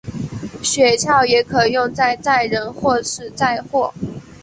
[0.63, 3.93] 雪橇也可用在载人或是载货。